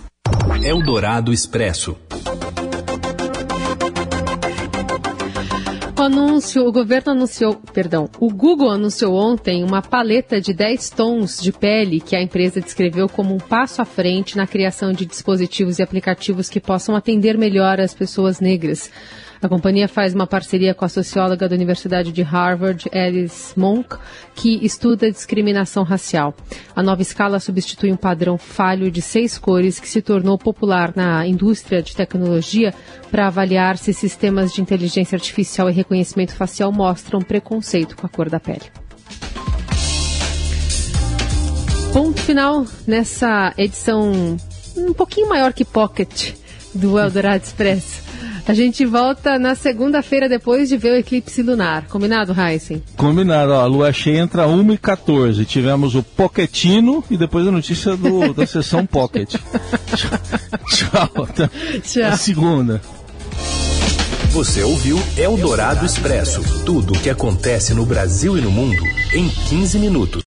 Eldorado 0.63 1.33
Expresso. 1.33 1.97
O 5.97 6.03
anúncio, 6.03 6.63
o 6.63 6.71
governo 6.71 7.13
anunciou, 7.13 7.55
perdão, 7.73 8.07
o 8.19 8.29
Google 8.29 8.69
anunciou 8.69 9.15
ontem 9.15 9.63
uma 9.63 9.81
paleta 9.81 10.39
de 10.39 10.53
10 10.53 10.91
tons 10.91 11.41
de 11.41 11.51
pele 11.51 11.99
que 11.99 12.15
a 12.15 12.21
empresa 12.21 12.61
descreveu 12.61 13.09
como 13.09 13.33
um 13.33 13.39
passo 13.39 13.81
à 13.81 13.85
frente 13.85 14.37
na 14.37 14.45
criação 14.45 14.91
de 14.91 15.07
dispositivos 15.07 15.79
e 15.79 15.81
aplicativos 15.81 16.49
que 16.49 16.59
possam 16.59 16.95
atender 16.95 17.35
melhor 17.35 17.79
as 17.79 17.95
pessoas 17.95 18.39
negras. 18.39 18.91
A 19.41 19.47
companhia 19.47 19.87
faz 19.87 20.13
uma 20.13 20.25
parceria 20.25 20.73
com 20.73 20.83
a 20.83 20.89
socióloga 20.89 21.47
da 21.47 21.55
Universidade 21.55 22.11
de 22.11 22.21
Harvard, 22.21 22.89
Alice 22.91 23.57
Monk, 23.57 23.95
que 24.35 24.65
estuda 24.65 25.11
discriminação 25.11 25.83
racial. 25.83 26.33
A 26.75 26.81
nova 26.81 27.01
escala 27.01 27.39
substitui 27.39 27.91
um 27.91 27.97
padrão 27.97 28.37
falho 28.37 28.89
de 28.89 29.01
seis 29.01 29.37
cores 29.37 29.79
que 29.79 29.87
se 29.87 30.01
tornou 30.01 30.37
popular 30.37 30.93
na 30.95 31.27
indústria 31.27 31.81
de 31.81 31.95
tecnologia 31.95 32.73
para 33.11 33.27
avaliar 33.27 33.77
se 33.77 33.93
sistemas 33.93 34.53
de 34.53 34.61
inteligência 34.61 35.15
artificial 35.15 35.69
e 35.69 35.73
reconhecimento 35.73 36.33
facial 36.33 36.71
mostram 36.71 37.21
preconceito 37.21 37.95
com 37.95 38.05
a 38.05 38.09
cor 38.09 38.29
da 38.29 38.39
pele. 38.39 38.65
Ponto 41.93 42.21
final 42.21 42.65
nessa 42.85 43.53
edição 43.57 44.37
um 44.75 44.93
pouquinho 44.93 45.29
maior 45.29 45.53
que 45.53 45.65
Pocket 45.65 46.33
do 46.73 46.99
Eldorado 46.99 47.43
Expresso. 47.43 48.03
A 48.47 48.53
gente 48.53 48.85
volta 48.85 49.37
na 49.37 49.55
segunda-feira 49.55 50.29
depois 50.29 50.69
de 50.69 50.77
ver 50.77 50.93
o 50.93 50.95
eclipse 50.95 51.43
lunar. 51.43 51.85
Combinado, 51.87 52.33
Heisen? 52.33 52.81
Combinado. 52.95 53.51
Ó, 53.51 53.59
a 53.59 53.65
lua 53.65 53.91
cheia 53.91 54.19
entra 54.19 54.47
1 54.47 54.71
e 54.71 54.77
14. 54.77 55.43
Tivemos 55.43 55.95
o 55.95 56.01
Pocketino 56.01 57.03
e 57.11 57.17
depois 57.17 57.45
a 57.45 57.51
notícia 57.51 57.97
do, 57.97 58.33
da 58.33 58.45
sessão 58.47 58.85
Pocket. 58.85 59.35
Tchau. 60.71 61.25
Até 61.25 61.49
Tchau. 61.81 62.03
a 62.03 62.15
segunda. 62.15 62.81
Você 64.31 64.63
ouviu 64.63 64.97
Eldorado 65.17 65.85
Expresso 65.85 66.41
tudo 66.63 66.93
o 66.93 66.99
que 66.99 67.09
acontece 67.09 67.73
no 67.73 67.85
Brasil 67.85 68.37
e 68.37 68.41
no 68.41 68.51
mundo 68.51 68.81
em 69.11 69.27
15 69.27 69.77
minutos. 69.77 70.21